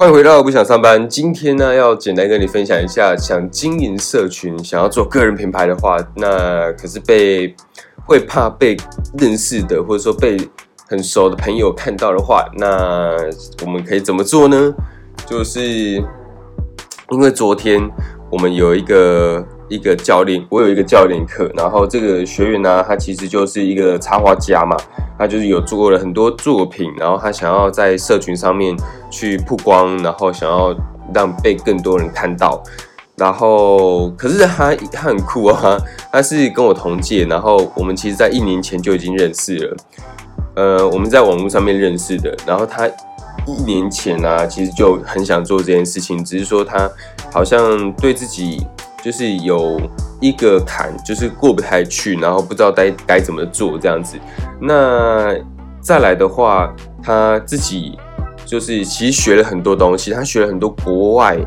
[0.00, 1.08] 欢迎回到不想上班。
[1.08, 7.52] 今天呢，要简单跟你分享一下，想经营社群、想要做个人品牌的话，那可是被
[8.06, 8.76] 会怕被
[9.18, 10.38] 认识的，或者说被
[10.86, 13.10] 很熟的朋友看到的话，那
[13.64, 14.72] 我们可以怎么做呢？
[15.26, 15.60] 就是
[17.10, 17.82] 因为昨天
[18.30, 24.76] 我们有一个一个教练，我有一个教练课，然后这个学员呢，他其实就是一个插画家嘛。
[25.20, 28.76] 他就是有做了很多作品，然后他想要在社群上面
[29.10, 30.72] 去曝光，然后想要
[31.12, 32.62] 让被更多人看到，
[33.16, 35.76] 然后可是他他很酷啊，
[36.12, 39.76] 他是跟我同届，然后我们其实在一年前就已经认识了，
[40.54, 42.88] 呃，我们在网络上面认识的，然后他
[43.46, 46.90] 一年前啊，其实就很想做这件事情，只是说他
[47.32, 48.66] 好像对自己。
[49.00, 49.80] 就是有
[50.20, 54.18] 一个坎，就是过不太去，然后不知道该该怎么做这样子。
[54.60, 55.32] 那
[55.80, 57.96] 再来的话，他自己
[58.44, 61.38] 就是其实学了很多东西，他学了很多国外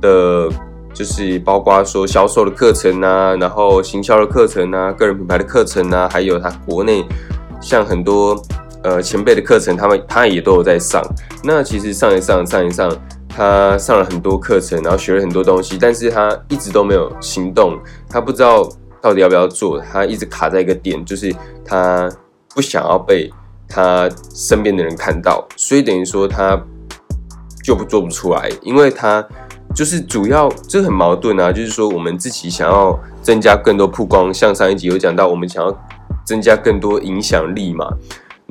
[0.00, 0.48] 的，
[0.94, 7.04] 就是包括说销售的课程啊，然后行销的课程啊，个人品牌的课程啊，还有他国内
[7.60, 8.40] 像很多
[8.82, 11.02] 呃前辈的课程，他们他也都有在上。
[11.44, 12.90] 那其实上一上上一上。
[13.32, 17.78] 他上了很多课程，然后学了很多东西，但是他一直都没有行动。
[18.08, 18.68] 他不知道
[19.00, 21.32] 到底要不要做，他一直卡在一个点，就是
[21.64, 22.10] 他
[22.56, 23.32] 不想要被
[23.68, 26.60] 他身边的人看到，所以等于说他
[27.62, 29.24] 就不做不出来，因为他
[29.76, 35.86] 就是主要这很矛盾啊，就是说我们自己想要增加更多曝光，像上一集有讲到，我们想要
[36.26, 37.86] 增加更多影响力嘛。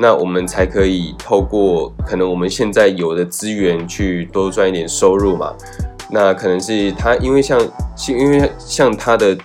[0.01, 5.53] 那我们才可以透过可能我们现在有的资源去多赚一点收入嘛？
[6.09, 7.59] 那可能是他，因为像，
[8.07, 9.37] 因为像他的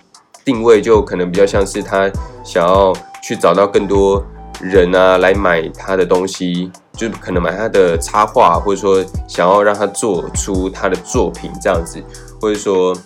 [0.44, 2.08] 定位就可能比较像是他
[2.44, 4.24] 想要去找到更多
[4.60, 12.00] 人啊来买他的东西，就可能买他的插画，或者说想要让他做出他的作品这样子，
[12.40, 12.96] 或者说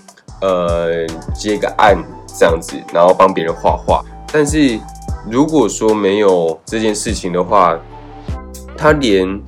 [0.43, 4.79] 呃接个案这样子，然后帮别人画画，但是。
[5.31, 7.79] 如果说没有这件事情的话，
[8.77, 9.41] 他连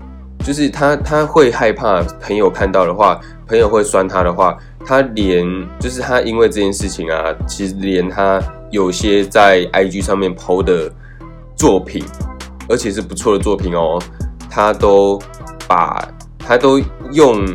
[0.45, 5.47] 就是他他会害怕朋友看到的话，朋友会酸他的话，他连
[5.79, 10.93] 就是他因为这件事情啊，其实连他有些在 IG 上面 PO 的
[11.57, 12.05] 作品，
[12.69, 13.99] 而且是不错的作品哦，
[14.51, 15.19] 他都
[15.67, 16.07] 把
[16.39, 16.79] 他都
[17.13, 17.47] 用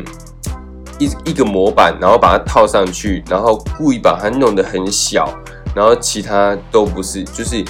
[0.98, 5.32] 一一个模板，然后把它套上去，然后故意把它弄得很小，
[5.76, 7.64] 然后其他都不是，就是。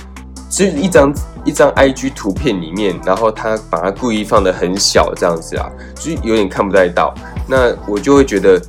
[0.48, 1.12] 是一张
[1.44, 7.12] 一张 IG 图片里面，然后他把它故意放的很小这样子啊，就是有点看不太到。
[7.48, 8.62] 那我就会觉得，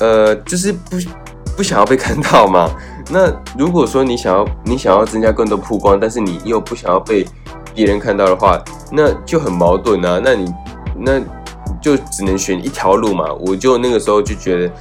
[0.00, 0.96] 呃，就是不
[1.56, 2.70] 不想要被看到嘛。
[3.10, 7.26] 那如果说你想要你想要增加更多曝光，但是你又不想要被
[7.74, 8.62] 别人看到的话，
[8.92, 10.20] 那就很矛盾啊。
[10.22, 10.52] 那你
[10.98, 11.20] 那
[11.80, 13.32] 就只能选一条路嘛。
[13.40, 14.72] 我就那个时候就觉得，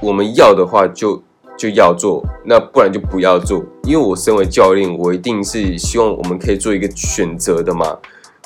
[0.00, 1.22] 我们要的话就。
[1.60, 3.62] 就要做，那不然就不要做。
[3.82, 7.98] 因为我身为教练，我一定是希望我们可以做一个选择的嘛。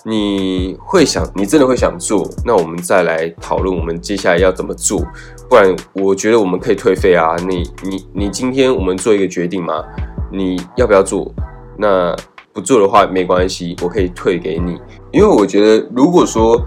[0.04, 5.00] 你会想，你真的会想做，那我们再来讨论我们接下来要怎么做。
[5.48, 7.36] 不然，我觉得我们可以退费啊。
[7.48, 9.84] 你你你，今天我们做一个决定嘛？
[10.32, 11.32] 你要不要做？
[11.78, 12.16] 那
[12.52, 14.76] 不做的话没关系，我可以退给你。
[15.12, 16.60] 因为我觉得，如果说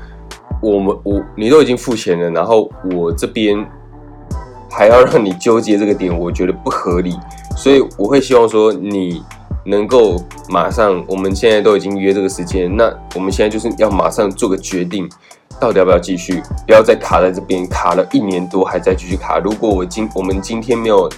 [0.62, 3.70] 我们我你都已经付钱了，然后我这边。
[4.70, 7.18] 还要让你纠结这个点，我觉得不合理，
[7.56, 9.24] 所以我会希望说你
[9.66, 10.16] 能够
[10.50, 15.10] 马上，我们现在都已经约这个时间，那我们现在就是要马上做个决定，
[15.60, 19.40] 到底要不要继续，不要再卡在这边，卡了一年多还在继续卡。
[19.40, 21.10] 如果我今我们今天没有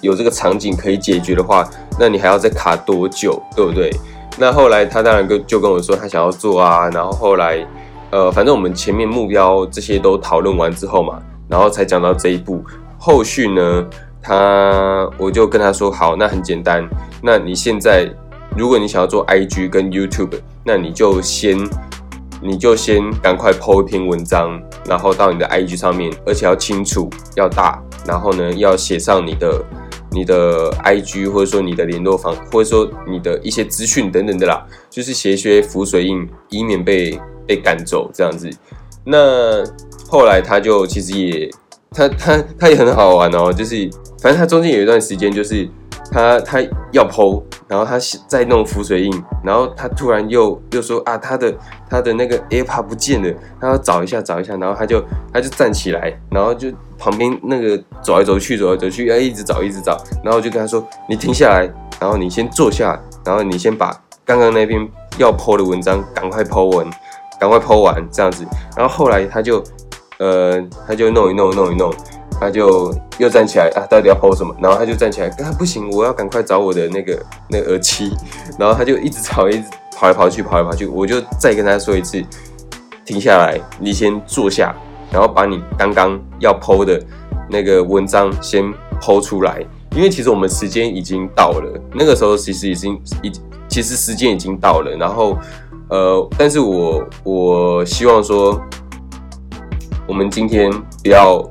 [0.00, 1.68] 有这个场景可以解决的话，
[1.98, 3.90] 那你还要再卡多久，对不对？
[4.38, 7.66] 那后来他当然跟就跟我说他想要做啊，然后后来
[8.10, 12.62] 呃，反正我们前面目标这些都讨论完之后嘛，然后才讲到这一步。
[13.08, 13.88] 后续呢，
[14.20, 16.86] 他我就跟他说好，那很简单，
[17.22, 18.06] 那你现在
[18.54, 21.56] 如果你想要做 IG 跟 YouTube，那你就先
[22.42, 29.64] 你就先赶快 po 一篇文章，然后到你的 IG 上面，而且要清楚要大，然后呢要写上你的
[30.10, 38.50] 你的 IG 或者说你的联络方，或者说你的一些资讯等等的啦，就是写一些浮水印，以免被被赶走这样子。
[39.02, 39.64] 那
[40.10, 41.50] 后来他就其实也。
[41.90, 43.88] 他他他也很好玩哦，就是
[44.20, 45.68] 反正他中间有一段时间，就是
[46.12, 46.60] 他他
[46.92, 51.52] 要剖，然后他在弄浮水印，然后他突然又又说啊，他的
[51.88, 55.02] 他的那个 AirPod 不见了，他要找一下找一下，然后他就
[55.32, 56.68] 他就站起来，然后就
[56.98, 61.60] 旁边那个走来走去走来走去，要一直找一直找，然后就跟他说，你停下来，
[61.98, 64.86] 然后你先坐下，然后你先把刚刚那篇
[65.16, 66.86] 要剖的文章赶快剖完，
[67.40, 68.46] 赶快剖完这样子，
[68.76, 69.64] 然后后来他就。
[70.18, 71.92] 呃，他就弄一弄弄一弄，
[72.40, 74.54] 他就又站起来啊，到底要剖什么？
[74.60, 78.12] 然后他就站起来，啊不行，我要赶快找我的那个那个耳机，
[78.58, 79.64] 然后他就一直吵，一直
[79.96, 82.20] 跑来跑去，跑来跑去，我就再跟他说一次，
[83.04, 84.74] 停下来，你先坐下，
[85.12, 87.00] 然后把你刚刚要剖的
[87.48, 88.64] 那个文章先
[89.00, 89.64] 剖出来，
[89.94, 93.30] 因为其实我们时间已经到了，那个时候其实已经已
[93.68, 95.38] 其实时间已经到了，然后
[95.90, 98.60] 呃，但是我我希望说。
[100.08, 100.72] 我们今天
[101.04, 101.46] 不要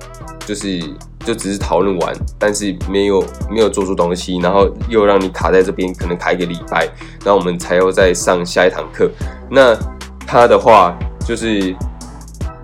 [0.45, 0.79] 就是
[1.19, 6.85] 就只是讨论完，但是没有没有做出东西，然后又让你卡在这边，可能卡一个礼拜，
[7.23, 9.09] 然后我们才要再上下一堂课。
[9.49, 9.77] 那
[10.25, 11.75] 他的话就是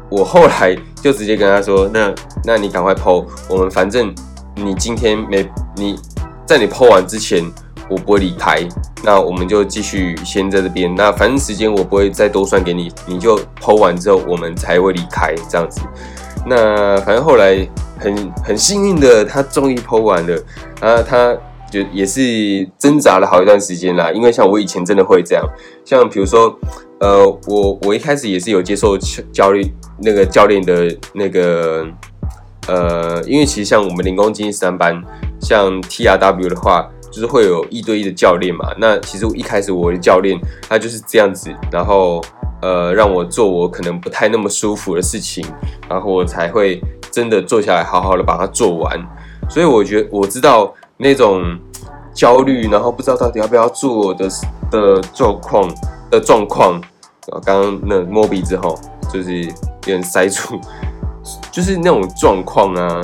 [0.10, 2.13] 我后来就直接跟他说，那
[2.44, 4.13] 那你赶快剖，我们反正
[4.56, 5.95] 你今天没你
[6.45, 7.45] 在你剖完之前。
[7.89, 8.65] 我不会离开，
[9.03, 10.94] 那我们就继续先在这边。
[10.95, 15.81] 那反正时间我不会再多算给你，你就剖完之后我们才会离开这样子。
[16.45, 17.68] 那反正后来
[18.00, 20.44] 很很幸运的，他终于剖完了。
[20.80, 21.35] 啊，他
[21.69, 24.12] 就也是挣扎了好一段时间啦。
[24.12, 25.45] 因为像我以前真的会这样，
[25.85, 26.57] 像比如说，
[27.00, 28.97] 呃，我我一开始也是有接受
[29.31, 29.69] 教练
[30.01, 31.85] 那个教练的那个，
[32.68, 35.01] 呃，因为其实像我们零工经济三班，
[35.41, 36.89] 像 T R W 的话。
[37.13, 40.36] 就是会有一对一的教练嘛，那其实一开始我的教练
[40.68, 42.19] 他就是这样子，然后
[42.60, 45.45] 呃让我做我可能不太那么舒服的事情，
[45.88, 46.81] 然后我才会
[47.12, 49.00] 真的坐下来好好的把它做完。
[49.48, 51.56] 所以我觉得我知道那种
[52.15, 54.27] 焦虑，然后不知道到底要不要做的
[54.71, 55.71] 的状况
[56.09, 56.81] 的状况。
[57.45, 58.77] 刚刚那摸鼻子后
[59.09, 59.51] 就是有
[59.86, 60.59] 点塞住，
[61.54, 63.00] 就是那种状况啊。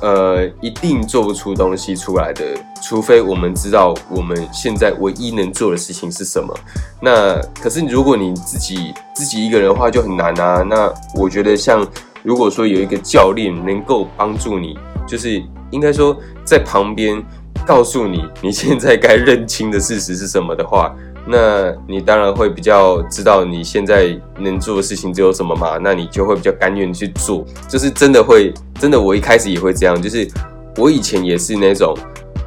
[0.00, 2.44] 呃，一定做不出东西出来的，
[2.82, 6.54] 除非我们知道我们现在唯一能做的事情是什么。
[7.00, 10.62] 那可是如果你自己自己一个人的话就很难啊。
[10.62, 11.86] 那我觉得像
[12.22, 17.22] 如果说有一个教练能够帮助你，就是应该说在旁边
[17.66, 20.94] 告诉你你现在该认清的事实是什么的话。
[21.28, 25.76] 那你当然会比较知道你现在能做的事情只有什么嘛？
[25.82, 30.28] 那你就会比较甘愿去做，就是真的会，真的我一开始也会这样，就是
[30.76, 31.96] 我以前也是那种，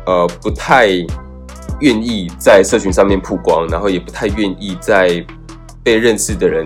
[0.05, 0.87] 呃，不太
[1.81, 5.25] 愿意在社群上面曝光，然后也不太愿意在
[5.83, 6.65] 被认识的人，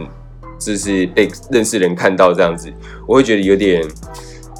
[0.59, 2.71] 就是被认识人看到这样子，
[3.07, 3.83] 我会觉得有点，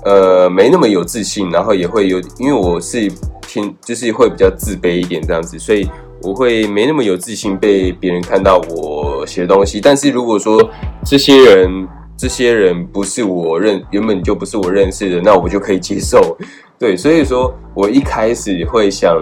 [0.06, 3.12] 呃，没那么有自信，然后也会有，因为我是
[3.48, 5.88] 偏，就是会比较自卑一点这样子，所以。
[6.24, 10.70] 我会没那么有自信被别人看到我写的东西，但是如果说
[11.06, 11.88] 这些人
[12.18, 16.38] 这些人不是我认原本就不是我认识的，那我就可以接受。
[16.80, 19.18] 对，所以说我一开始会想，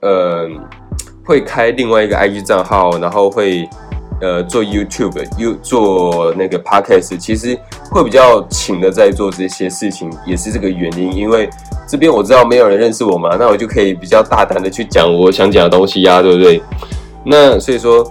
[0.00, 0.46] 呃，
[1.24, 3.68] 会开另外一个 IG 账号，然后会
[4.20, 7.58] 呃做 YouTube，又做那个 Podcast，其实
[7.90, 11.48] 会比较勤的在做这些事情，也是这个原因，因为。
[11.92, 16.58] 这边我知道没有人认识我嘛，那我就可以比较大胆的去讲我想讲的东西呀，对不对？
[17.22, 18.02] 那所以说，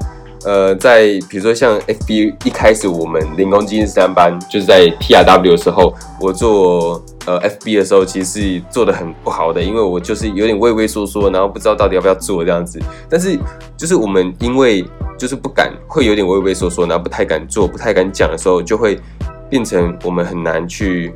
[0.45, 12.79] 呃，在比如说像 FB 一开始我们零工基金三班，就是在 TRW 的时候，我做呃 FB 的时候，其实是做的很不好的，因为我就是有点畏畏缩缩，然后不知道到底要不要做这样子。
[13.09, 13.35] 但是
[13.75, 14.85] 就是我们因为
[15.17, 18.99] 就是不敢，会有点畏畏缩缩，然后不太敢做，不太敢讲的时候，就会
[19.49, 21.11] 变成我们很难去。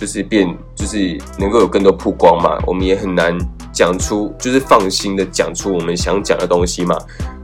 [0.00, 3.36] 就是变，就是能够有更多曝光嘛，我们也很难
[3.70, 6.96] 讲出，就是放心的讲出我们想讲的东西嘛。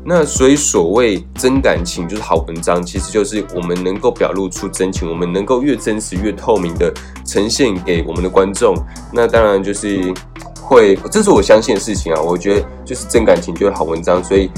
[0.03, 6.91] 那所以所谓真感情就是好文章，其实就是我们能够表露出真情，我们能够越真实越透明的
[7.27, 8.75] 呈现给我们的观众。
[9.13, 10.11] 那当然就是
[10.59, 12.23] 会，这是我相信的事情啊。
[12.23, 14.51] 我觉得就是真感情就是好文章，所以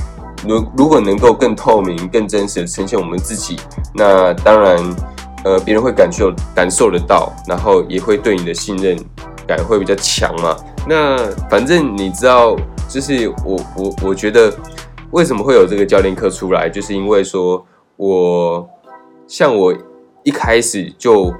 [0.46, 3.56] 如如果能够更透明、更真实的呈现我们自己，
[3.92, 4.78] 那当然。
[5.44, 8.98] 呃，别人会感受感受得到，然后也会对你的信任
[9.46, 10.56] 感会比较强嘛。
[10.86, 11.16] 那
[11.48, 12.56] 反正你知道，
[12.88, 14.52] 就是我我我觉得
[15.12, 17.64] 为什么会有这个教练课出来，就是因为说
[17.96, 18.68] 我
[19.28, 19.72] 像我
[20.24, 21.32] 一开始就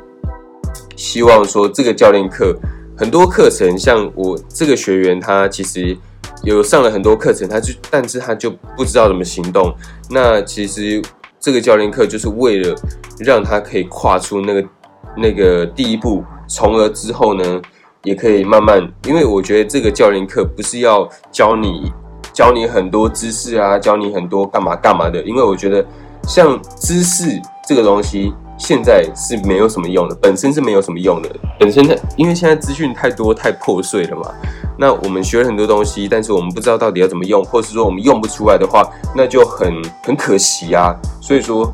[0.95, 2.57] 希望说这个教练课
[2.97, 5.97] 很多课程，像我这个学员他其实
[6.45, 9.75] 有上了很多课程，他就但是他就不知道怎么行动。
[10.09, 11.03] 那其实。
[11.49, 12.77] 这个教练课就是为了
[13.21, 14.69] 让他可以跨出那个
[15.17, 17.63] 那个第一步，从而之后呢，
[18.05, 18.87] 也可以慢慢。
[19.07, 21.91] 因为我觉得这个教练课不是要教你
[22.35, 25.23] 教你很多知识啊，教你很多干嘛干嘛的。
[25.23, 25.83] 因为我觉得
[26.25, 27.25] 像知识
[27.67, 28.35] 这个东西。
[28.59, 34.35] 现在是没有什么用的，本身是没有什么用的，本身的，因为现在资讯太多太破碎了嘛。
[34.77, 40.95] 那我们学了很多东西，但是我们不知道到底要怎么用，或是说我们用不出来的话，那就很很可惜啊。
[41.21, 41.73] 所以说，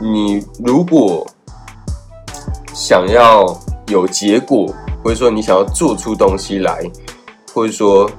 [0.00, 1.26] 你如果
[2.72, 3.44] 想要
[3.88, 4.72] 有结果，
[5.04, 6.82] 或者说你想要做出东西来，
[7.52, 8.10] 或者说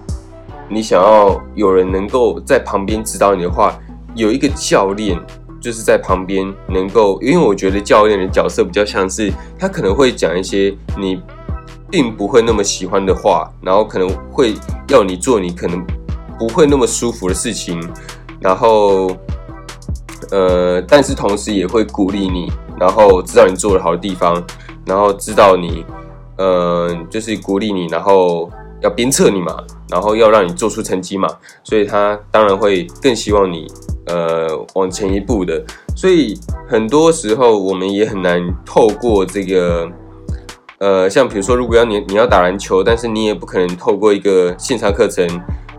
[0.69, 3.77] 你想要有人能够在旁边指导你的话，
[4.15, 5.19] 有一个教练
[5.63, 11.21] 就是在旁边能够，因为我觉得教练的角色比较像是他可能会讲一些你
[11.89, 14.53] 并不会那么喜欢的话，然后可能会
[14.89, 15.81] 要你做你可能
[16.37, 17.81] 不会那么舒服的事情，
[18.41, 19.15] 然后
[20.31, 22.51] 呃，但是同时也会鼓励你。
[22.79, 24.43] 然后知道你做的好的地方，
[24.83, 25.85] 然后知道你，
[26.37, 28.51] 呃，就是鼓励你，然后
[28.81, 29.55] 要鞭策你嘛，
[29.89, 31.29] 然后要让你做出成绩嘛，
[31.63, 33.71] 所以他当然会更希望你，
[34.07, 35.63] 呃，往前一步的。
[35.95, 39.89] 所以很多时候我们也很难透过这个，
[40.79, 45.27] 呃，像比如说，如果要你你要打篮球，但是你也不可能透过一个线上课程，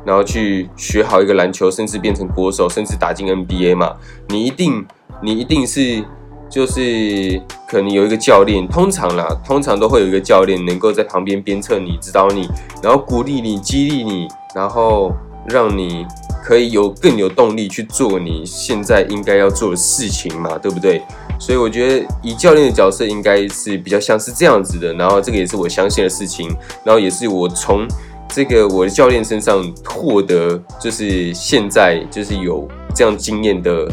[0.04, 3.95] 然后去学好一个篮球，甚至变成国手，甚至打进 NBA 嘛，
[4.28, 4.87] 你一定
[5.23, 6.04] 你一定是。
[6.50, 12.49] 就是可能有一个教练，通常啦，通常都会有一个教练能够在旁边鞭策你、指导你，
[12.81, 15.12] 然后鼓励你、激励你，然后
[15.49, 16.07] 让你
[16.44, 21.00] 可以有更有动力去做你现在应该要做的事情嘛，对不对？
[21.40, 27.88] 所以我觉得以教练的角色应该是比较像是这样子的，然后这个也是我相信的事情，然后也是我从
[28.28, 33.88] 这个我的教练身上获得，就是现在就是有这样经验的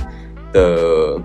[0.52, 1.22] 的。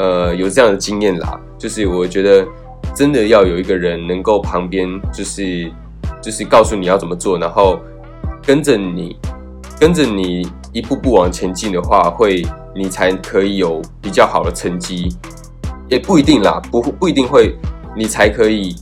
[0.00, 2.46] 呃，有这样的经验啦，就是我觉得
[2.94, 5.68] 真的要有一个人能够旁边，就是
[6.22, 7.80] 就是告诉你要怎么做，然后
[8.46, 9.16] 跟着你，
[9.80, 15.08] 跟着你一步步往前进的话，会你才可以有比较好的成绩，
[15.88, 17.56] 也不一定啦，不不一定会，
[17.96, 18.74] 你才可以，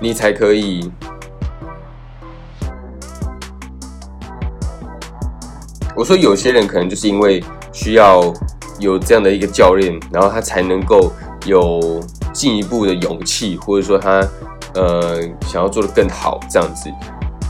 [0.00, 0.90] 你才可以。
[5.96, 8.32] 我说有些人可能就是因为需要。
[8.78, 11.10] 有这样的一个教练，然后他才能够
[11.46, 11.98] 有
[12.30, 14.22] 进一步的勇气，或者说他
[14.74, 16.90] 呃想要做的更好这样子，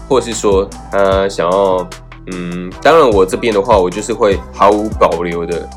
[0.09, 1.85] 或者是说他想要
[2.33, 5.69] 嗯，当然我这边的话，我就是会毫无保留的。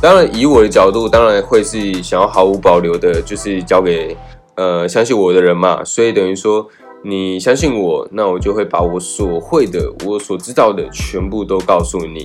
[0.00, 4.16] 当然以我的角度，当然会是想要毫无保留的，就是交给
[4.56, 5.82] 呃相信我的人嘛。
[5.84, 6.66] 所以等于说
[7.02, 12.24] 你相信我，那我就会把我所会的、我所知道的全部都告诉你，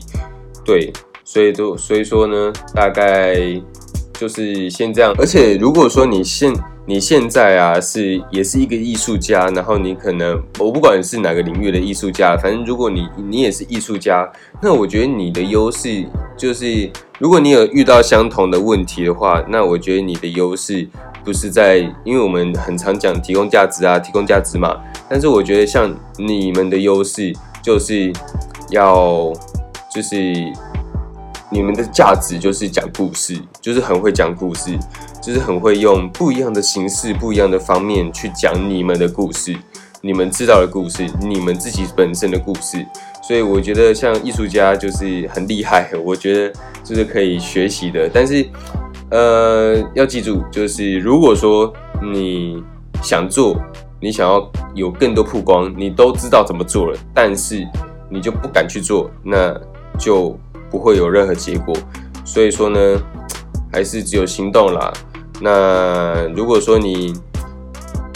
[0.63, 0.91] 对。
[1.25, 3.37] 所以都所以说呢，大概
[4.19, 5.15] 就是先这样。
[5.17, 6.53] 而且如果说你现
[6.85, 14.29] 你现在啊是也是一个艺术家，然后你可能我不管是哪个领域的艺术家，反正如果你你也是艺术家，
[14.61, 20.85] 那我觉得你的优势就是，如果你有遇到相同的问题的话，那我觉得你的优势
[21.23, 24.75] 不是在，因为我们很常讲提供价值啊，提供价值嘛。
[25.07, 28.11] 但是我觉得像你们的优势就是
[28.69, 29.31] 要
[29.89, 30.33] 就是。
[31.53, 34.75] 你们的价值就是讲故事，就是很会讲故事，
[35.21, 39.55] 就是很会用不一样的形式、不一样的方面去讲你们的故事，
[40.01, 42.83] 你们知道的故事，你们自己本身的故事。
[43.21, 48.09] 所以我觉得像艺术家就是很厉害，我觉得就是可以学习的。
[48.11, 48.43] 但是，
[49.11, 52.63] 呃，要记住，就是如果说你
[53.03, 53.55] 想做，
[54.01, 57.63] 你想要有更多曝光，你都知道怎么做了，但是
[58.09, 59.55] 你就不敢去做，那
[59.99, 60.35] 就。
[60.73, 61.71] 不会有任何结果，
[62.25, 62.79] 所以说呢，
[63.71, 64.91] 还是只有行动啦。
[65.39, 67.13] 那如果说你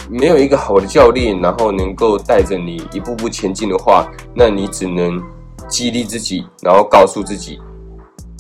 [0.10, 5.22] 没有一个好的教练，然后能够带着你一步步前进的话，那你只能
[5.70, 7.60] 激励自己，然后告诉自己，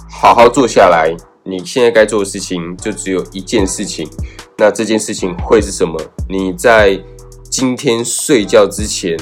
[0.09, 1.15] 好好坐下来。
[1.43, 4.09] 你现在该做的事情就只有一件事情，
[4.57, 5.95] 那这件事情会是什么？
[6.27, 6.99] 你在
[7.51, 9.15] 今天睡觉之前，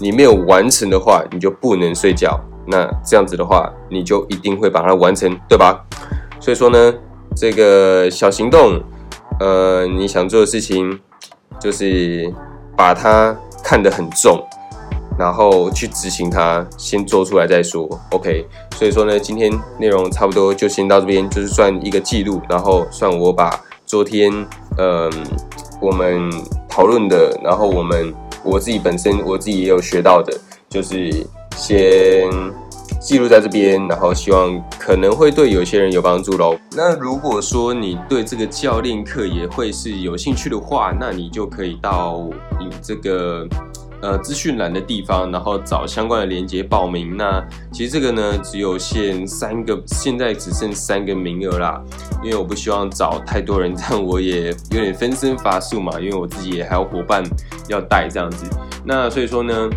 [0.00, 2.40] 你没有完成的话，你就不能睡觉。
[2.66, 5.84] 那这样子的话，你就一定会把它完成，对吧？
[6.38, 6.94] 所以说呢，
[7.34, 8.80] 这个小行动，
[9.40, 11.00] 呃，你想做的事情，
[11.60, 12.32] 就是
[12.76, 14.42] 把它看得很重，
[15.18, 17.88] 然后去执行它，先做出来再说。
[18.12, 24.32] OK，所以说呢，今天内容差不多就先到这边，就是算一个记录，然后算我把昨天，
[24.78, 25.10] 嗯，
[25.80, 26.30] 我们
[26.68, 28.14] 讨论的，然后我们
[28.44, 30.32] 我自己本身我自己也有学到的，
[30.68, 31.26] 就是。
[31.60, 32.26] 先
[33.02, 36.56] 记录在这边，然后希望可能会对有些人有帮助喽。
[36.74, 42.26] 那如果说你对这个教练课也会是有兴趣的话，那你就可以到
[42.58, 43.46] 你这个
[44.00, 47.14] 呃资讯栏的地方，然后找相关的链接报名。
[47.14, 51.78] 那其实这个呢，只有限三个，现在只剩三个名额啦。
[52.24, 56.00] 因为我不希望找太多人，这样我也有点分身乏术嘛。
[56.00, 57.22] 因为我自己也还有伙伴
[57.68, 58.46] 要带这样子。
[58.82, 59.68] 那所以说呢。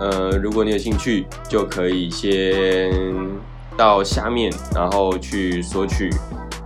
[0.00, 2.90] 呃，如果你有兴趣，就可以先
[3.76, 6.10] 到下面，然后去索取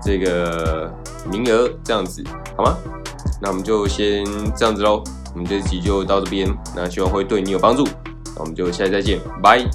[0.02, 0.92] 这个
[1.30, 2.22] 名额，这样子
[2.56, 2.76] 好吗？
[3.42, 4.24] 那我们就先
[4.56, 5.02] 这样子喽，
[5.34, 7.84] 我们这集就到这边，那希望会对你有帮助，
[8.36, 9.68] 那我们就下期再见，拜。